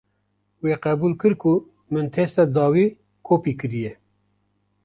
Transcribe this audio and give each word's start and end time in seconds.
Wê 0.63 0.73
qebûl 0.83 1.13
kir 1.21 1.33
ku 1.41 1.53
min 1.93 2.05
testa 2.15 2.43
dawî 2.55 2.85
kopî 3.27 3.53
kiriye. 3.59 3.93